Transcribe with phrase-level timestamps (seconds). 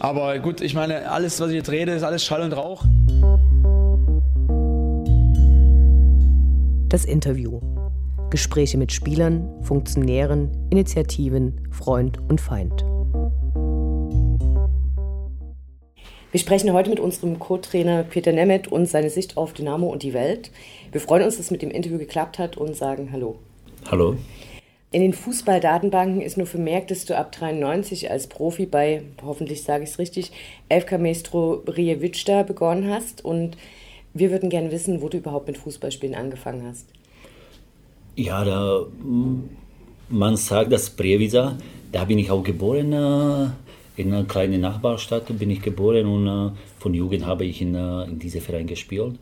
[0.00, 2.84] Aber gut, ich meine, alles, was ich jetzt rede, ist alles Schall und Rauch.
[6.88, 7.60] Das Interview.
[8.30, 12.84] Gespräche mit Spielern, Funktionären, Initiativen, Freund und Feind.
[16.30, 20.12] Wir sprechen heute mit unserem Co-Trainer Peter Nemeth und seine Sicht auf Dynamo und die
[20.12, 20.50] Welt.
[20.92, 23.38] Wir freuen uns, dass es mit dem Interview geklappt hat und sagen Hallo.
[23.90, 24.16] Hallo.
[24.90, 29.84] In den Fußballdatenbanken ist nur vermerkt, dass du ab 93 als Profi bei, hoffentlich sage
[29.84, 30.32] ich es richtig,
[30.70, 33.22] FK Maestro Rijewicda begonnen hast.
[33.22, 33.58] Und
[34.14, 36.86] wir würden gerne wissen, wo du überhaupt mit Fußballspielen angefangen hast.
[38.16, 38.86] Ja, da,
[40.08, 41.58] man sagt, dass Prievidza,
[41.92, 42.92] da bin ich auch geboren.
[42.94, 47.74] Äh, in einer kleinen Nachbarstadt bin ich geboren und äh, von Jugend habe ich in,
[47.74, 49.16] äh, in diesem Verein gespielt.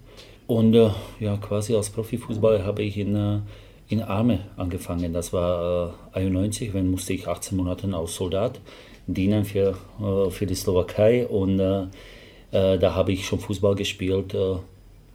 [0.46, 0.74] Und
[1.18, 3.42] ja, quasi als Profifußballer habe ich in
[3.88, 5.12] in Arme angefangen.
[5.12, 8.60] Das war äh, 91, wenn musste ich 18 Monate als Soldat
[9.06, 11.82] dienen für, äh, für die Slowakei und äh,
[12.50, 14.56] äh da habe ich schon Fußball gespielt, äh,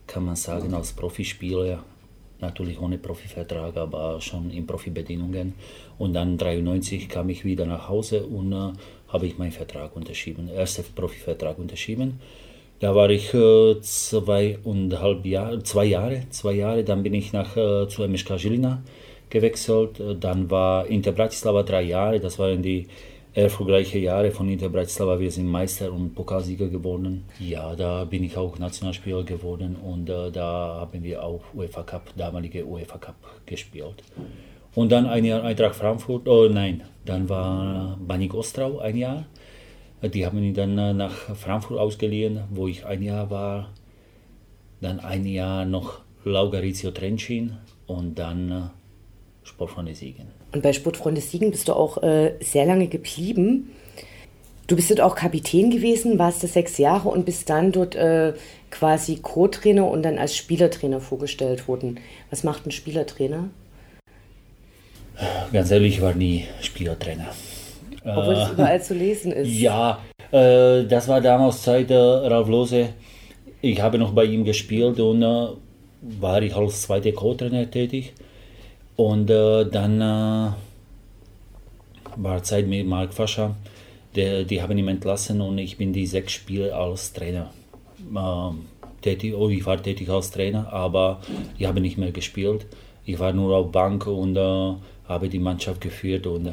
[0.08, 1.84] kann man sagen, als Profispieler.
[2.40, 5.53] Natürlich ohne Profivertrag, aber schon in Profibedingungen.
[6.00, 8.74] Und dann 93 kam ich wieder nach Hause und äh,
[9.09, 12.20] habe ich meinen Vertrag unterschrieben, ersten Profivertrag unterschrieben.
[12.82, 16.84] Da war ich äh, zweieinhalb Jahre, zwei Jahre, zwei Jahre.
[16.84, 18.82] Dann bin ich nach äh, zu MSK Žilina
[19.30, 20.00] gewechselt.
[20.00, 22.20] Äh, dann war Inter Bratislava drei Jahre.
[22.20, 22.88] Das waren die
[23.36, 25.20] erfolgreichen Jahre von Inter Bratislava.
[25.20, 27.26] Wir sind Meister und Pokalsieger geworden.
[27.40, 32.09] Ja, da bin ich auch Nationalspieler geworden und äh, da haben wir auch UEFA Cup,
[32.18, 33.16] damalige UEFA Cup
[33.46, 34.02] gespielt.
[34.74, 39.26] Und dann ein Jahr Eintracht Frankfurt, oh nein, dann war Banik Ostrau ein Jahr.
[40.04, 43.72] Die haben ihn dann äh, nach Frankfurt ausgeliehen, wo ich ein Jahr war.
[44.82, 48.62] Dann ein Jahr noch Laugarizio Trencin und dann äh,
[49.44, 50.28] Sportfreunde Siegen.
[50.54, 53.72] Und bei Sportfreunde Siegen bist du auch äh, sehr lange geblieben.
[54.68, 58.34] Du bist dort auch Kapitän gewesen, warst da sechs Jahre und bist dann dort äh,
[58.70, 62.00] quasi Co-Trainer und dann als Spielertrainer vorgestellt worden.
[62.30, 63.50] Was macht ein Spielertrainer?
[65.52, 67.28] Ganz ehrlich, ich war nie Spielertrainer.
[68.03, 69.47] Obwohl es äh, überall zu lesen ist.
[69.47, 70.00] Ja,
[70.31, 72.89] äh, das war damals Zeit äh, Ralf Lose.
[73.62, 75.47] Ich habe noch bei ihm gespielt und äh,
[76.01, 78.13] war ich als zweiter Co-Trainer tätig.
[78.95, 80.51] Und äh, dann äh,
[82.16, 83.56] war Zeit mit Mark Fascha.
[84.16, 87.51] Der, die haben ihn entlassen und ich bin die sechs Spiele als Trainer
[89.01, 89.33] tätig.
[89.33, 91.22] Oh, ich war tätig als Trainer, aber
[91.57, 92.66] ich habe nicht mehr gespielt.
[93.06, 94.38] Ich war nur auf Bank und
[95.07, 96.51] habe die Mannschaft geführt und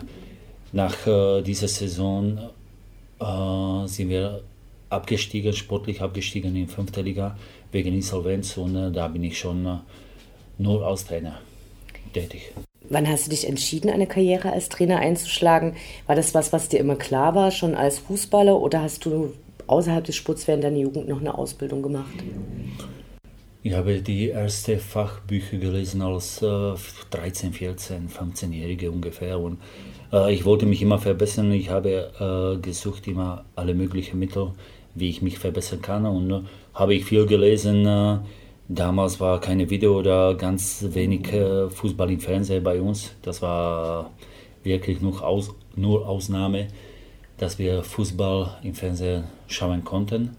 [0.73, 2.39] nach äh, dieser Saison
[3.21, 4.43] äh, sind wir
[4.91, 7.37] abgestiegen, sportlich abgestiegen in fünfte Liga
[7.73, 9.77] wegen Insolvenz und äh, da bin ich schon äh,
[10.59, 11.41] nur als Trainer
[12.13, 12.53] tätig.
[12.91, 15.75] Wann hast du dich entschieden, eine Karriere als Trainer einzuschlagen?
[16.07, 19.35] War das was, was dir immer klar war, schon als Fußballer, oder hast du
[19.67, 22.15] außerhalb des Sports während deiner Jugend noch eine Ausbildung gemacht?
[23.61, 26.75] Ich habe die ersten Fachbücher gelesen als äh,
[27.11, 29.59] 13, 14, 15-Jährige ungefähr und
[30.13, 31.51] äh, ich wollte mich immer verbessern.
[31.51, 34.53] Ich habe äh, gesucht immer alle möglichen Mittel,
[34.95, 36.41] wie ich mich verbessern kann und äh,
[36.73, 37.85] habe ich viel gelesen.
[37.85, 38.19] Äh,
[38.69, 43.17] damals war keine Video oder ganz wenig äh, Fußball im Fernsehen bei uns.
[43.23, 44.13] Das war
[44.63, 46.69] wirklich nur, Aus, nur Ausnahme,
[47.39, 50.37] dass wir Fußball im Fernsehen schauen konnten.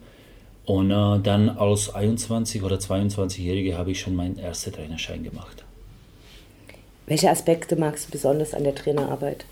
[0.69, 5.65] Und äh, dann als 21 oder 22-Jährige habe ich schon meinen ersten Trainerschein gemacht.
[7.07, 9.45] Welche Aspekte magst du besonders an der Trainerarbeit?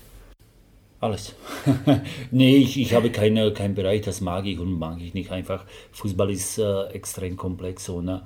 [1.00, 1.34] Alles.
[2.30, 5.64] nee, ich, ich habe keine, keinen Bereich, das mag ich und mag ich nicht einfach.
[5.90, 8.22] Fußball ist äh, extrem komplex und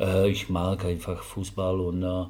[0.00, 2.24] äh, ich mag einfach Fußball und äh,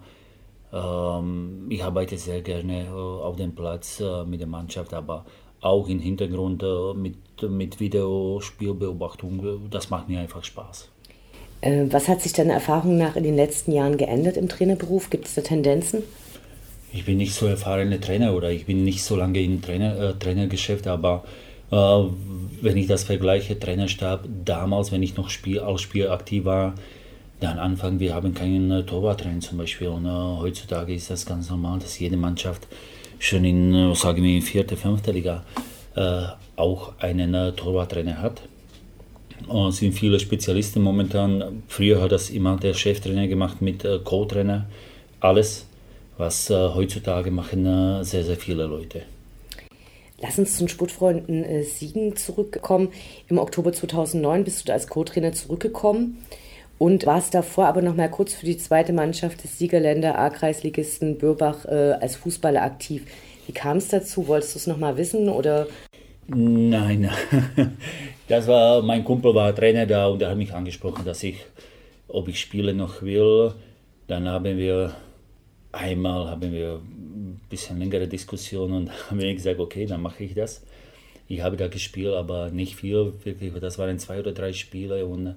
[0.74, 5.24] ähm, ich arbeite sehr gerne äh, auf dem Platz äh, mit der Mannschaft, aber
[5.62, 7.16] auch im Hintergrund äh, mit,
[7.48, 9.68] mit Videospielbeobachtung.
[9.70, 10.88] Das macht mir einfach Spaß.
[11.90, 15.10] Was hat sich deiner Erfahrung nach in den letzten Jahren geändert im Trainerberuf?
[15.10, 16.02] Gibt es da Tendenzen?
[16.92, 20.14] ich bin nicht so erfahrener Trainer oder ich bin nicht so lange im Trainer, äh,
[20.14, 21.24] Trainergeschäft, aber
[21.70, 26.74] äh, wenn ich das vergleiche, Trainerstab damals, wenn ich noch Spiel, als Spieler aktiv war,
[27.40, 31.48] dann Anfang, wir haben keinen äh, Torwarttrainer zum Beispiel und äh, heutzutage ist das ganz
[31.50, 32.68] normal, dass jede Mannschaft
[33.22, 35.44] schon in, äh, sagen wir, in vierte, fünfte Liga
[35.94, 36.22] äh,
[36.56, 38.42] auch einen äh, Torwarttrainer hat.
[39.68, 41.62] Es sind viele Spezialisten momentan.
[41.68, 44.66] Früher hat das immer der Cheftrainer gemacht mit äh, Co-Trainer.
[45.20, 45.66] Alles
[46.18, 49.02] was äh, heutzutage machen äh, sehr, sehr viele Leute.
[50.20, 52.90] Lass uns zum Sportfreunden Siegen zurückkommen.
[53.28, 56.18] Im Oktober 2009 bist du als Co-Trainer zurückgekommen
[56.78, 61.64] und warst davor aber noch mal kurz für die zweite Mannschaft des Siegerländer A-Kreisligisten Bürbach
[61.66, 63.06] äh, als Fußballer aktiv.
[63.46, 64.26] Wie kam es dazu?
[64.28, 65.66] Wolltest du es noch mal wissen oder?
[66.28, 67.10] Nein,
[68.28, 71.44] das war, mein Kumpel war Trainer da und er hat mich angesprochen, dass ich,
[72.08, 73.52] ob ich spielen noch will.
[74.06, 74.94] Dann haben wir
[75.72, 80.34] einmal haben wir ein bisschen längere Diskussion und haben wir gesagt, okay, dann mache ich
[80.34, 80.62] das.
[81.28, 83.52] Ich habe da gespielt, aber nicht viel, wirklich.
[83.54, 85.34] Das waren zwei oder drei Spiele und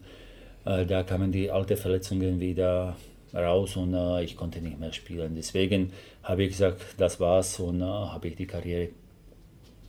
[0.66, 2.96] da kamen die alten Verletzungen wieder
[3.36, 5.36] raus und äh, ich konnte nicht mehr spielen.
[5.36, 5.92] Deswegen
[6.24, 8.90] habe ich gesagt, das war's und äh, habe ich die Karriere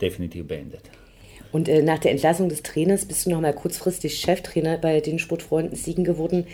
[0.01, 0.83] definitiv beendet.
[1.53, 5.19] Und äh, nach der Entlassung des Trainers bist du noch mal kurzfristig Cheftrainer bei den
[5.19, 6.47] Sportfreunden Siegen geworden.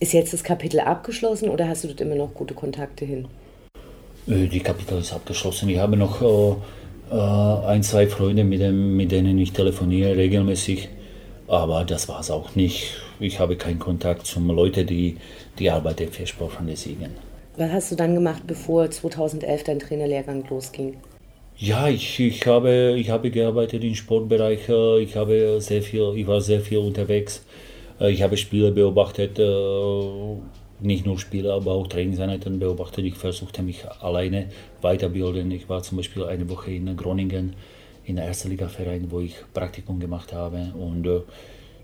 [0.00, 3.28] Ist jetzt das Kapitel abgeschlossen oder hast du dort immer noch gute Kontakte hin?
[4.26, 5.68] Äh, die Kapitel ist abgeschlossen.
[5.68, 10.88] Ich habe noch äh, äh, ein, zwei Freunde, mit, dem, mit denen ich telefoniere regelmäßig.
[11.46, 13.03] Aber das war es auch nicht.
[13.20, 15.16] Ich habe keinen Kontakt zu Leuten, die,
[15.58, 17.10] die arbeiten für Sportfreunde Siegen.
[17.56, 20.96] Was hast du dann gemacht, bevor 2011 dein Trainerlehrgang losging?
[21.56, 24.68] Ja, ich, ich, habe, ich habe gearbeitet im Sportbereich.
[25.00, 27.44] Ich, habe sehr viel, ich war sehr viel unterwegs.
[28.00, 29.38] Ich habe Spiele beobachtet,
[30.80, 33.04] nicht nur Spiele, aber auch Trainingseinheiten beobachtet.
[33.04, 34.46] Ich versuchte mich alleine
[34.82, 35.52] weiterbilden.
[35.52, 37.54] Ich war zum Beispiel eine Woche in Groningen
[38.04, 40.72] in der ersten Liga-Verein, wo ich Praktikum gemacht habe.
[40.76, 41.06] Und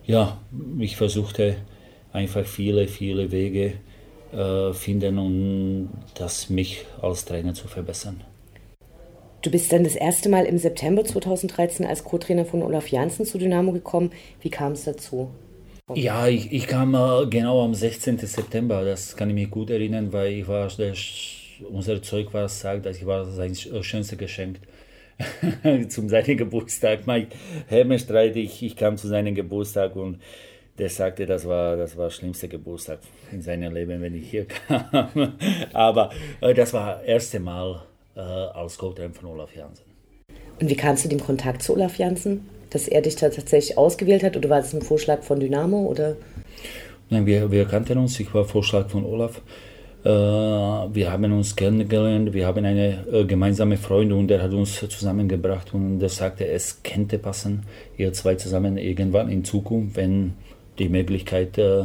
[0.06, 0.38] ja,
[0.78, 1.56] ich versuchte
[2.12, 3.74] einfach viele, viele Wege
[4.32, 8.22] äh, finden, um das mich als Trainer zu verbessern.
[9.42, 13.38] Du bist dann das erste Mal im September 2013 als Co-Trainer von Olaf Janssen zu
[13.38, 14.10] Dynamo gekommen.
[14.42, 15.30] Wie kam es dazu?
[15.94, 18.18] Ja, ich, ich kam äh, genau am 16.
[18.18, 20.94] September, das kann ich mich gut erinnern, weil ich war, der,
[21.70, 24.60] unser Zeug war sagt, dass ich war sein schönstes Geschenk
[25.88, 27.06] zum seinen Geburtstag.
[27.06, 27.28] Mein
[27.68, 30.18] Hermenstreit, ich, ich kam zu seinem Geburtstag und
[30.78, 33.00] der sagte, das war das war schlimmste Geburtstag
[33.32, 35.34] in seinem Leben, wenn ich hier kam.
[35.72, 37.82] Aber äh, das war das erste Mal
[38.16, 39.84] äh, als Co-Trainer von Olaf Janssen.
[40.60, 42.48] Und wie kamst du dem Kontakt zu Olaf Janssen?
[42.70, 45.86] Dass er dich tatsächlich ausgewählt hat oder war das ein Vorschlag von Dynamo?
[45.86, 46.16] Oder?
[47.08, 48.18] Nein, wir, wir kannten uns.
[48.20, 49.42] Ich war Vorschlag von Olaf.
[50.02, 54.80] Äh, wir haben uns kennengelernt, wir haben eine äh, gemeinsame Freundin und der hat uns
[54.80, 57.64] zusammengebracht und der sagte, es könnte passen,
[57.98, 60.32] ihr zwei zusammen irgendwann in Zukunft, wenn
[60.78, 61.84] die Möglichkeit äh,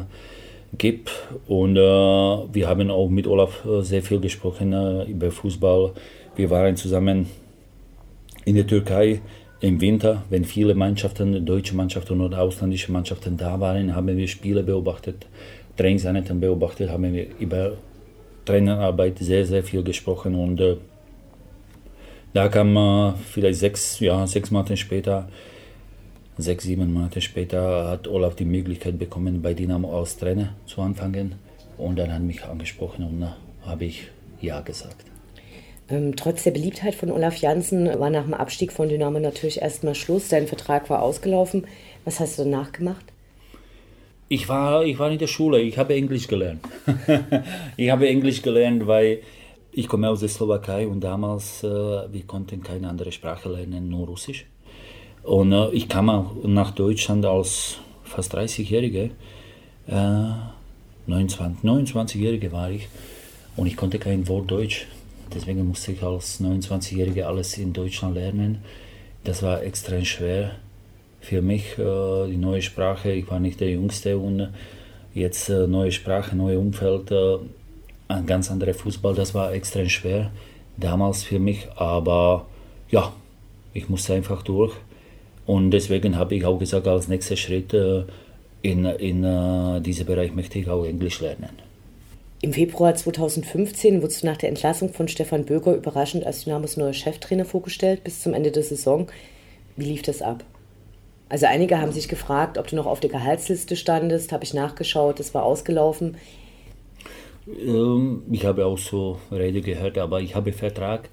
[0.78, 1.12] gibt.
[1.48, 4.74] Und wir haben auch mit Olaf sehr viel gesprochen
[5.08, 5.94] über Fußball.
[6.36, 7.28] Wir waren zusammen
[8.44, 9.22] in der Türkei
[9.62, 14.64] im Winter, wenn viele Mannschaften, deutsche Mannschaften oder ausländische Mannschaften da waren, haben wir Spiele
[14.64, 15.28] beobachtet,
[15.78, 17.74] Trainingseinheiten beobachtet, haben wir über
[18.46, 20.78] Trainerarbeit sehr, sehr viel gesprochen und äh,
[22.34, 25.28] da kam äh, vielleicht sechs, ja, sechs Monate später
[26.38, 31.36] sechs, sieben Monate später hat Olaf die Möglichkeit bekommen, bei Dynamo als Trainer zu anfangen.
[31.78, 34.10] Und dann hat mich angesprochen und da habe ich
[34.42, 35.06] Ja gesagt.
[35.90, 39.96] Ähm, trotz der Beliebtheit von Olaf Janssen war nach dem Abstieg von Dynamo natürlich erstmal
[39.96, 40.30] Schluss.
[40.30, 41.68] Dein Vertrag war ausgelaufen.
[42.06, 43.06] Was hast du danach gemacht?
[44.28, 46.62] Ich war, ich war in der Schule, ich habe Englisch gelernt.
[47.78, 49.20] ich habe Englisch gelernt, weil
[49.72, 54.08] ich komme aus der Slowakei und damals, äh, wir konnten keine andere Sprache lernen, nur
[54.08, 54.46] Russisch.
[55.22, 59.12] Und äh, ich kam auch nach Deutschland als fast 30-Jährige.
[59.88, 60.32] Äh,
[61.06, 62.88] 29, 29-Jährige war ich
[63.56, 64.88] und ich konnte kein Wort Deutsch.
[65.36, 68.60] Deswegen musste ich als 29-Jährige alles in Deutschland lernen.
[69.24, 70.56] Das war extrem schwer
[71.26, 73.12] für mich, äh, die neue Sprache.
[73.12, 74.50] Ich war nicht der Jüngste und
[75.14, 77.38] jetzt äh, neue Sprache, neue Umfeld, äh,
[78.08, 79.16] ein ganz anderer Fußball.
[79.16, 80.32] Das war extrem schwer
[80.78, 82.46] damals für mich, aber
[82.92, 83.12] ja,
[83.74, 84.74] ich musste einfach durch.
[85.48, 88.04] Und deswegen habe ich auch gesagt, als nächster Schritt äh,
[88.62, 91.50] in, in äh, diesem Bereich möchte ich auch Englisch lernen.
[92.42, 96.94] Im Februar 2015 wurdest du nach der Entlassung von Stefan Böger überraschend als Dynamos neuer
[96.94, 99.08] Cheftrainer vorgestellt bis zum Ende der Saison.
[99.76, 100.44] Wie lief das ab?
[101.30, 104.32] Also einige haben sich gefragt, ob du noch auf der Gehaltsliste standest.
[104.32, 106.18] Habe ich nachgeschaut, das war ausgelaufen.
[107.48, 111.10] Ähm, ich habe auch so Rede gehört, aber ich habe Vertrag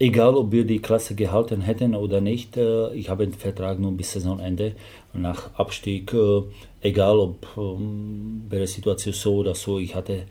[0.00, 3.92] egal ob wir die Klasse gehalten hätten oder nicht, äh, ich habe den Vertrag nur
[3.92, 4.72] bis Saisonende.
[5.12, 6.42] Nach Abstieg, äh,
[6.80, 10.24] egal ob ähm, bei der Situation so oder so, ich hatte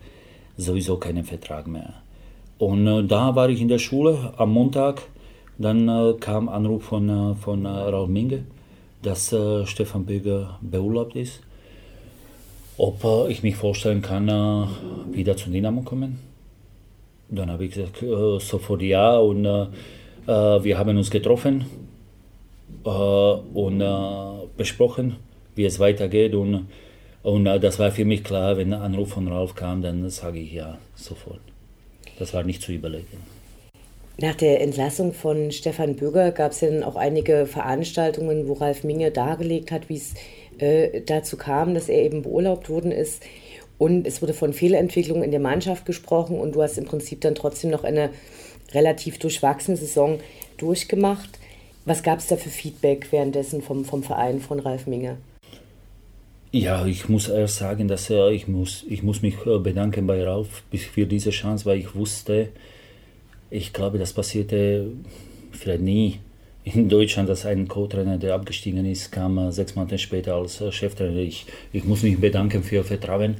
[0.56, 1.94] sowieso keinen Vertrag mehr.
[2.58, 5.02] Und äh, da war ich in der Schule am Montag.
[5.58, 8.44] Dann kam Anruf von, von Raul Minge,
[9.02, 11.40] dass Stefan Böger beurlaubt ist.
[12.76, 14.26] Ob ich mich vorstellen kann,
[15.12, 16.18] wieder zu Dynamo kommen
[17.30, 19.66] dann habe ich gesagt, äh, sofort ja und äh,
[20.26, 21.64] äh, wir haben uns getroffen
[22.84, 25.16] äh, und äh, besprochen,
[25.54, 26.66] wie es weitergeht und,
[27.22, 30.40] und äh, das war für mich klar, wenn ein Anruf von Ralf kam, dann sage
[30.40, 31.40] ich ja sofort.
[32.18, 33.39] Das war nicht zu überlegen.
[34.20, 38.84] Nach der Entlassung von Stefan Böger gab es ja dann auch einige Veranstaltungen, wo Ralf
[38.84, 40.12] Minge dargelegt hat, wie es
[40.58, 43.22] äh, dazu kam, dass er eben beurlaubt worden ist.
[43.78, 47.34] Und es wurde von Fehlentwicklungen in der Mannschaft gesprochen und du hast im Prinzip dann
[47.34, 48.10] trotzdem noch eine
[48.72, 50.20] relativ durchwachsene Saison
[50.58, 51.38] durchgemacht.
[51.86, 55.16] Was gab es da für Feedback währenddessen vom, vom Verein von Ralf Minge?
[56.52, 60.22] Ja, ich muss erst sagen, dass äh, ich, muss, ich muss mich äh, bedanken bei
[60.22, 62.50] Ralf für diese Chance, weil ich wusste,
[63.50, 64.86] ich glaube, das passierte
[65.52, 66.18] vielleicht nie
[66.64, 71.16] in Deutschland, dass ein Co-Trainer, der abgestiegen ist, kam äh, sechs Monate später als Cheftrainer.
[71.18, 73.36] Ich, ich muss mich bedanken für Vertrauen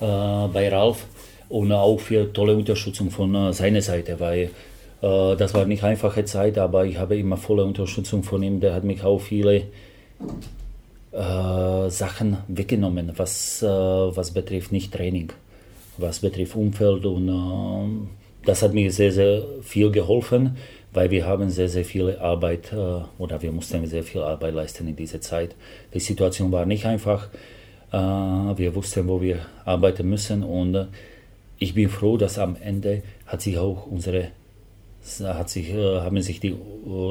[0.00, 1.06] äh, bei Ralf
[1.48, 4.50] und auch für tolle Unterstützung von äh, seiner Seite, weil
[5.02, 8.60] äh, das war nicht einfache Zeit, aber ich habe immer volle Unterstützung von ihm.
[8.60, 9.64] Der hat mich auch viele
[11.12, 15.32] äh, Sachen weggenommen, was, äh, was betrifft nicht Training,
[15.96, 20.56] was betrifft Umfeld und äh, das hat mir sehr, sehr viel geholfen,
[20.92, 24.88] weil wir haben sehr, sehr viel Arbeit äh, oder wir mussten sehr viel Arbeit leisten
[24.88, 25.54] in dieser Zeit.
[25.94, 27.28] Die Situation war nicht einfach.
[27.90, 30.88] wir wussten, wo wir arbeiten müssen und
[31.58, 34.28] ich bin froh, dass am Ende hat sich auch unsere
[35.22, 36.54] hat sich, haben sich die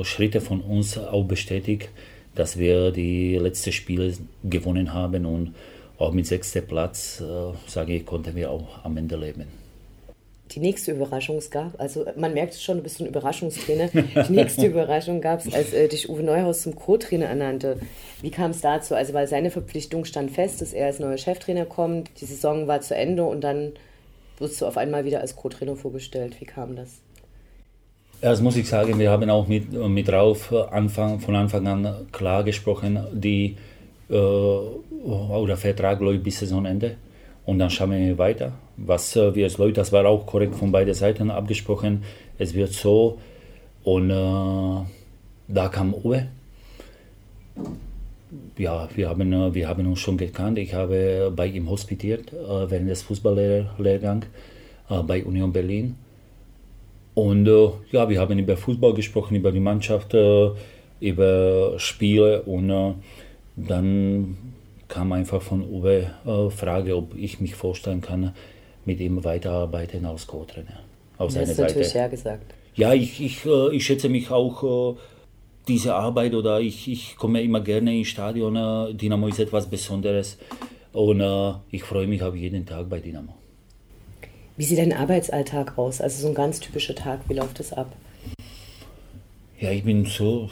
[0.03, 1.89] Schritte von uns auch bestätigt,
[2.36, 5.55] dass wir die letzten Spiele gewonnen haben und
[5.98, 9.66] auch mit sechster Platz, äh, sage ich, konnten wir auch am Ende leben.
[10.51, 13.89] Die nächste Überraschung gab, also man merkt es schon, du bist ein Überraschungstrainer.
[13.89, 17.79] Die nächste Überraschung gab es, als äh, dich Uwe Neuhaus zum Co-Trainer ernannte.
[18.21, 18.95] Wie kam es dazu?
[18.95, 22.09] Also, weil seine Verpflichtung stand fest, dass er als neuer Cheftrainer kommt.
[22.21, 23.73] Die Saison war zu Ende und dann
[24.39, 26.39] wirst du auf einmal wieder als Co-Trainer vorgestellt.
[26.39, 27.01] Wie kam das?
[28.21, 32.43] Das muss ich sagen, wir haben auch mit, mit Rauf Anfang, von Anfang an klar
[32.43, 33.57] gesprochen, die,
[34.09, 36.95] äh, oder Vertrag läuft bis Saisonende
[37.47, 38.51] und dann schauen wir weiter.
[38.75, 42.03] Was äh, wir es läuft, das war auch korrekt von beiden Seiten abgesprochen.
[42.37, 43.19] Es wird so
[43.83, 44.83] und äh,
[45.47, 46.27] da kam Uwe.
[48.57, 50.59] Ja, wir haben, äh, wir haben uns schon gekannt.
[50.59, 54.27] Ich habe bei ihm hospitiert äh, während des Fußballlehrgangs
[54.89, 55.95] äh, bei Union Berlin.
[57.15, 60.13] Und äh, ja, wir haben über Fußball gesprochen, über die Mannschaft,
[60.99, 62.95] über Spiele und
[63.55, 64.37] dann
[64.88, 68.34] kam einfach von Uwe äh, Frage, ob ich mich vorstellen kann,
[68.86, 70.79] mit ihm weiterarbeiten als Co-Trainer.
[71.17, 71.62] Auf seiner Seite.
[71.63, 72.53] natürlich ja gesagt.
[72.75, 74.98] Ja, ich, ich, äh, ich schätze mich auch äh,
[75.67, 78.56] diese Arbeit oder ich, ich komme immer gerne ins Stadion.
[78.56, 80.38] Äh, Dynamo ist etwas Besonderes
[80.94, 83.34] und äh, ich freue mich auf jeden Tag bei Dynamo.
[84.56, 86.01] Wie sieht dein Arbeitsalltag aus?
[86.01, 87.91] Also so ein ganz typischer Tag, wie läuft das ab?
[89.60, 90.50] Ja, ich bin so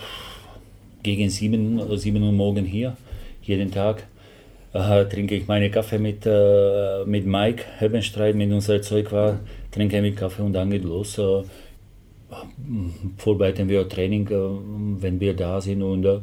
[1.04, 2.98] gegen sieben, sieben Uhr morgen hier,
[3.44, 4.08] jeden Tag.
[4.76, 9.40] Äh, trinke ich meinen Kaffee mit, äh, mit Mike Hebenstreit, mit unserem Zeugwart,
[9.72, 11.18] trinke mit Kaffee und dann geht los.
[11.18, 11.44] Äh,
[13.18, 16.20] vorbereiten wir Training, äh, wenn wir da sind und äh,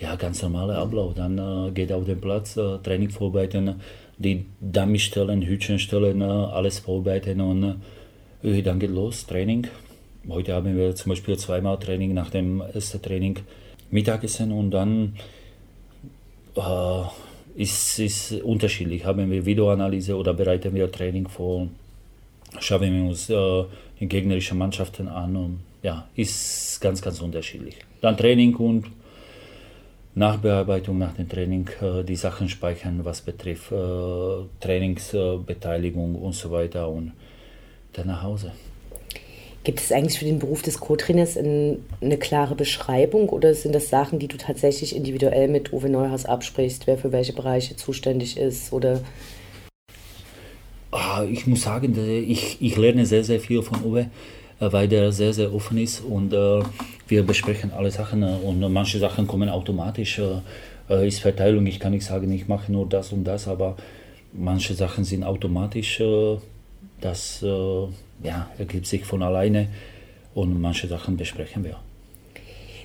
[0.00, 1.12] ja, ganz normaler Ablauf.
[1.12, 3.74] Dann äh, geht auf den Platz, Training vorbereiten,
[4.16, 7.82] die Dummy stellen, Hütchen stellen, alles vorbereiten und
[8.42, 9.66] dann geht los, Training.
[10.26, 13.40] Heute haben wir zum Beispiel zweimal Training nach dem ersten Training
[13.90, 15.16] Mittagessen und dann
[17.60, 19.04] ist es unterschiedlich.
[19.04, 21.68] Haben wir Videoanalyse oder bereiten wir Training vor,
[22.58, 23.64] schauen wir uns äh,
[24.00, 27.76] die gegnerischen Mannschaften an und ja, ist ganz, ganz unterschiedlich.
[28.00, 28.86] Dann Training und
[30.14, 33.76] Nachbearbeitung nach dem Training, äh, die Sachen speichern, was betrifft äh,
[34.60, 37.12] Trainingsbeteiligung und so weiter und
[37.92, 38.52] dann nach Hause.
[39.62, 44.18] Gibt es eigentlich für den Beruf des Co-Trainers eine klare Beschreibung oder sind das Sachen,
[44.18, 49.02] die du tatsächlich individuell mit Uwe Neuhaus absprichst, wer für welche Bereiche zuständig ist oder
[50.92, 51.94] ah, ich muss sagen,
[52.26, 54.10] ich, ich lerne sehr, sehr viel von Uwe.
[54.60, 56.60] Äh, weil der sehr, sehr offen ist und äh,
[57.08, 60.20] wir besprechen alle Sachen äh, und manche Sachen kommen automatisch.
[60.88, 63.76] ist Verteilung, ich kann nicht sagen, ich mache nur das und das, aber
[64.32, 66.02] manche Sachen sind automatisch,
[67.00, 67.44] das
[68.22, 69.68] ja, ergibt sich von alleine
[70.34, 71.76] und manche Sachen besprechen wir.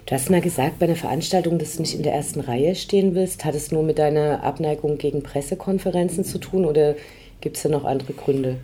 [0.06, 3.16] Du hast mal gesagt bei einer Veranstaltung, dass du nicht in der ersten Reihe stehen
[3.16, 3.44] willst.
[3.44, 6.96] Hat es nur mit deiner Abneigung gegen Pressekonferenzen zu tun oder
[7.42, 8.58] gibt es da noch andere Gründe?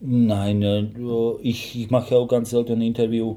[0.00, 0.86] Nein, äh,
[1.42, 3.36] ich, ich mache auch ganz selten ein Interview,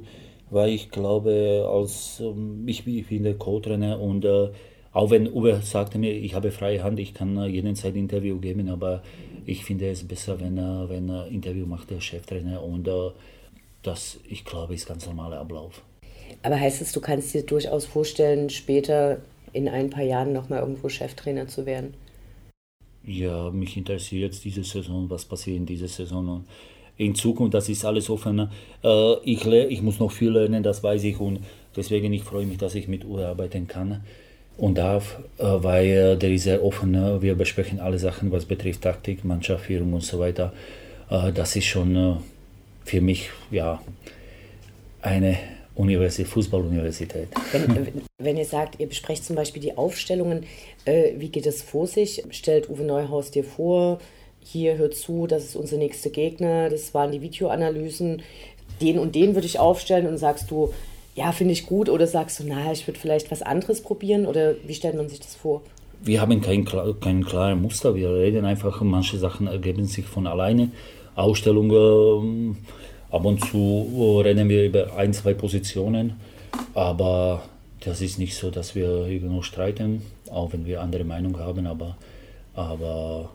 [0.49, 4.49] weil ich glaube, als ähm, ich, ich bin der Co-Trainer und äh,
[4.93, 8.69] auch wenn Uwe sagte mir, ich habe freie Hand, ich kann äh, jederzeit Interview geben,
[8.69, 9.03] aber
[9.45, 12.87] ich finde es besser, wenn, wenn ein Interview macht der Cheftrainer und
[13.81, 15.81] das, ich glaube, ist ganz normaler Ablauf.
[16.41, 19.17] Aber heißt es, du kannst dir durchaus vorstellen, später
[19.51, 21.93] in ein paar Jahren nochmal irgendwo Cheftrainer zu werden?
[23.05, 26.27] ja, mich interessiert jetzt diese Saison, was passiert in dieser Saison.
[26.29, 26.45] Und
[26.97, 28.49] in Zukunft, das ist alles offen.
[28.83, 31.39] Äh, ich, ich muss noch viel lernen, das weiß ich und
[31.75, 34.03] deswegen ich freue mich, dass ich mit Uwe arbeiten kann
[34.57, 36.91] und darf, äh, weil der ist sehr offen.
[36.91, 37.21] Ne?
[37.21, 40.53] Wir besprechen alle Sachen, was betrifft Taktik, Mannschaftsführung und so weiter.
[41.09, 42.17] Äh, das ist schon
[42.85, 43.81] für mich ja
[45.01, 45.37] eine
[45.75, 47.29] Universität, Fußballuniversität.
[47.51, 50.45] Wenn, wenn, ihr sagt, ihr besprecht zum Beispiel die Aufstellungen,
[50.85, 52.23] äh, wie geht es vor sich?
[52.29, 53.99] Stellt Uwe Neuhaus dir vor,
[54.39, 58.21] hier hört zu, das ist unser nächster Gegner, das waren die Videoanalysen,
[58.81, 60.73] den und den würde ich aufstellen und sagst du,
[61.15, 64.55] ja, finde ich gut oder sagst du, na, ich würde vielleicht was anderes probieren oder
[64.65, 65.61] wie stellt man sich das vor?
[66.01, 66.65] Wir haben kein,
[66.99, 70.71] kein klares Muster, wir reden einfach, manche Sachen ergeben sich von alleine.
[71.15, 72.57] Ausstellungen,
[73.11, 76.19] ab und zu reden wir über ein, zwei Positionen,
[76.73, 77.43] aber
[77.81, 80.01] das ist nicht so, dass wir irgendwo streiten,
[80.31, 81.95] auch wenn wir andere Meinung haben, aber,
[82.55, 83.29] aber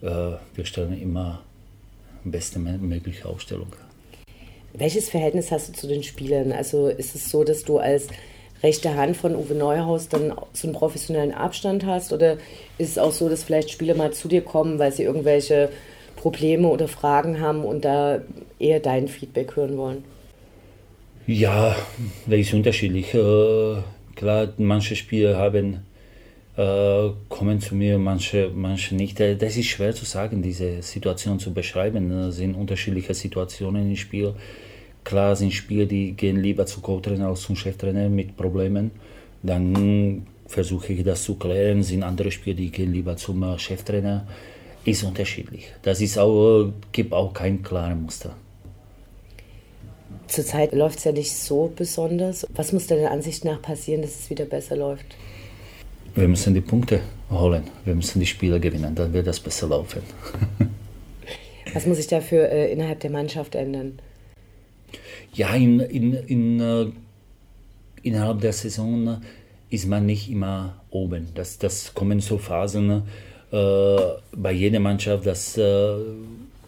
[0.00, 1.40] äh, wir stellen immer
[2.24, 3.72] beste mögliche Aufstellung.
[4.76, 6.50] Welches Verhältnis hast du zu den Spielern?
[6.50, 8.08] Also ist es so, dass du als
[8.62, 12.12] rechte Hand von Uwe Neuhaus dann so einen professionellen Abstand hast?
[12.12, 12.38] Oder
[12.76, 15.70] ist es auch so, dass vielleicht Spieler mal zu dir kommen, weil sie irgendwelche
[16.16, 18.20] Probleme oder Fragen haben und da
[18.58, 20.04] eher dein Feedback hören wollen?
[21.26, 21.76] Ja,
[22.26, 23.14] das ist unterschiedlich.
[23.14, 23.76] Äh,
[24.16, 25.84] klar, manche Spieler haben
[26.56, 29.20] äh, kommen zu mir, manche, manche nicht.
[29.20, 32.10] Äh, das ist schwer zu sagen, diese Situation zu beschreiben.
[32.10, 34.34] Es sind unterschiedliche Situationen im Spiel.
[35.04, 38.90] Klar sind Spieler, die gehen lieber zu Co-Trainer als zum Cheftrainer mit Problemen.
[39.42, 41.82] Dann versuche ich das zu klären.
[41.82, 44.26] Sind andere Spieler, die gehen lieber zum äh, Cheftrainer.
[44.84, 45.72] Ist unterschiedlich.
[45.82, 48.34] Das ist auch, gibt auch kein klares Muster.
[50.26, 52.46] Zurzeit läuft es ja nicht so besonders.
[52.54, 55.16] Was muss deiner Ansicht nach passieren, dass es wieder besser läuft?
[56.14, 60.02] Wir müssen die Punkte holen, wir müssen die Spiele gewinnen, dann wird das besser laufen.
[61.74, 63.98] Was muss sich dafür äh, innerhalb der Mannschaft ändern?
[65.32, 66.86] Ja, in, in, in, äh,
[68.02, 69.20] innerhalb der Saison
[69.70, 71.28] ist man nicht immer oben.
[71.34, 73.02] Das, das kommen so Phasen
[73.50, 73.96] äh,
[74.36, 75.94] bei jeder Mannschaft, dass äh,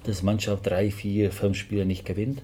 [0.04, 2.42] das Mannschaft drei, vier, fünf Spiele nicht gewinnt.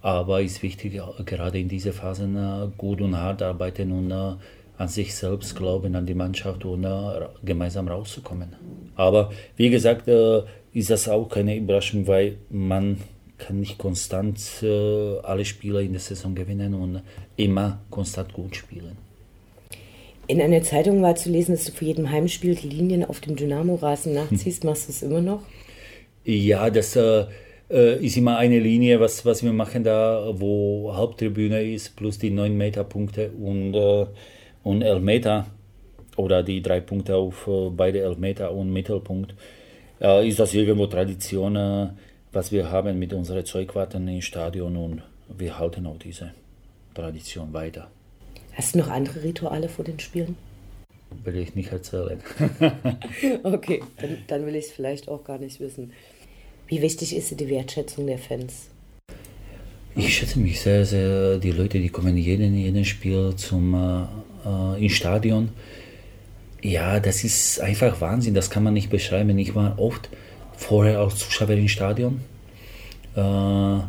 [0.00, 4.34] Aber es ist wichtig, gerade in diesen Phasen äh, gut und hart arbeiten und äh,
[4.76, 6.84] an sich selbst glauben, an die Mannschaft und
[7.44, 8.56] gemeinsam rauszukommen.
[8.96, 12.98] Aber wie gesagt, ist das auch keine Überraschung, weil man
[13.46, 17.02] kann nicht konstant uh, alle Spiele in der Saison gewinnen und
[17.36, 18.96] immer konstant gut spielen.
[20.26, 23.36] In einer Zeitung war zu lesen, dass du für jedem Heimspiel die Linien auf dem
[23.36, 24.62] Dynamo-Rasen nachziehst.
[24.62, 24.70] Hm.
[24.70, 25.42] Machst du es immer noch?
[26.24, 27.26] Ja, das äh,
[27.68, 32.56] ist immer eine Linie, was, was wir machen da, wo Haupttribüne ist, plus die 9
[32.56, 34.06] Meter Punkte und äh,
[34.64, 35.46] und Elfmeter
[36.16, 39.34] oder die drei Punkte auf äh, beide Elfmeter und Mittelpunkt,
[40.00, 41.88] äh, ist das irgendwo Tradition, äh,
[42.34, 46.32] was wir haben mit unseren Zeugwarten im Stadion und wir halten auch diese
[46.94, 47.90] Tradition weiter.
[48.52, 50.36] Hast du noch andere Rituale vor den Spielen?
[51.22, 52.20] Will ich nicht erzählen.
[53.42, 55.92] okay, dann, dann will ich es vielleicht auch gar nicht wissen.
[56.66, 58.68] Wie wichtig ist die Wertschätzung der Fans?
[59.96, 61.38] Ich schätze mich sehr, sehr.
[61.38, 65.50] Die Leute, die kommen jeden, jeden Spiel zum äh, im Stadion.
[66.62, 69.38] Ja, das ist einfach Wahnsinn, das kann man nicht beschreiben.
[69.38, 70.08] Ich war oft
[70.56, 72.20] vorher als Zuschauer im Stadion,
[73.14, 73.86] äh, weil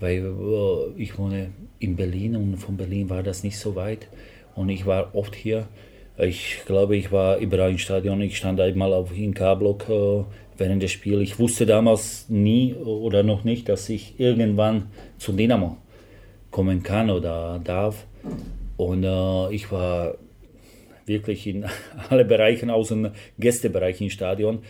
[0.00, 4.08] äh, ich wohne in Berlin und von Berlin war das nicht so weit
[4.54, 5.68] und ich war oft hier.
[6.18, 8.20] Ich glaube, ich war überall im Stadion.
[8.20, 10.24] Ich stand einmal auf in K-Block äh,
[10.58, 11.22] während des Spiels.
[11.22, 15.78] Ich wusste damals nie oder noch nicht, dass ich irgendwann zu Dynamo
[16.50, 18.06] kommen kann oder darf.
[18.76, 20.14] Und äh, ich war
[21.06, 21.64] wirklich in
[22.10, 24.60] alle Bereichen, außer dem Gästebereich im Stadion.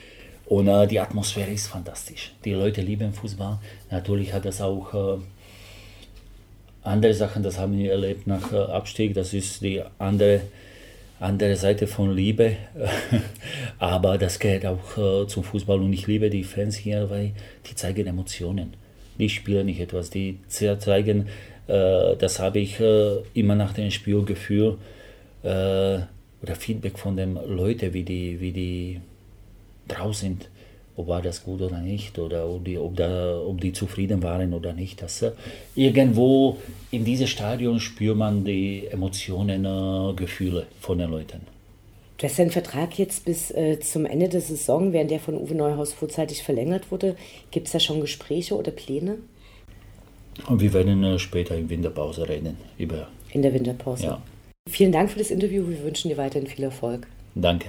[0.52, 2.34] Und äh, die Atmosphäre ist fantastisch.
[2.44, 3.58] Die Leute lieben Fußball.
[3.90, 5.18] Natürlich hat das auch äh,
[6.82, 9.14] andere Sachen, das haben wir erlebt nach äh, Abstieg.
[9.14, 10.42] Das ist die andere,
[11.20, 12.56] andere Seite von Liebe.
[13.78, 15.80] Aber das gehört auch äh, zum Fußball.
[15.80, 17.32] Und ich liebe die Fans hier, weil
[17.66, 18.74] die zeigen Emotionen.
[19.18, 21.28] Die spielen nicht etwas, die zeigen
[21.66, 24.76] äh, das habe ich äh, immer nach dem Spielgefühl
[25.44, 29.00] oder Feedback von den Leuten, wie die, wie die
[29.88, 30.48] drauf sind,
[30.96, 34.52] ob war das gut oder nicht oder ob die, ob da, ob die zufrieden waren
[34.52, 35.02] oder nicht.
[35.02, 35.24] Das,
[35.74, 36.58] irgendwo
[36.90, 39.64] in diesem Stadion spürt man die Emotionen,
[40.16, 41.40] Gefühle von den Leuten.
[42.18, 45.56] Du hast deinen Vertrag jetzt bis äh, zum Ende der Saison, während der von Uwe
[45.56, 47.16] Neuhaus vorzeitig verlängert wurde.
[47.50, 49.16] Gibt es da schon Gespräche oder Pläne?
[50.46, 52.56] Und wir werden äh, später in Winterpause reden.
[52.78, 54.04] Über in der Winterpause.
[54.04, 54.22] Ja.
[54.70, 55.66] Vielen Dank für das Interview.
[55.68, 57.06] Wir wünschen dir weiterhin viel Erfolg.
[57.34, 57.68] Danke.